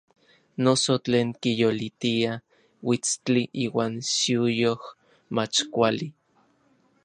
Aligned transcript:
Noso 0.67 0.95
tlen 1.09 1.33
kiyolitia 1.41 2.31
uitstli 2.91 3.43
iuan 3.65 3.93
xiuyoj 4.15 4.81
mach 5.35 5.57
kuali. 5.73 6.07